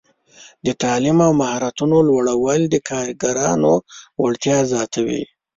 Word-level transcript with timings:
د 0.65 0.67
تعلیم 0.81 1.17
او 1.27 1.31
مهارتونو 1.41 1.97
لوړول 2.09 2.61
د 2.69 2.75
کارګرانو 2.89 3.73
وړتیا 4.21 4.57
زیاتوي. 4.71 5.23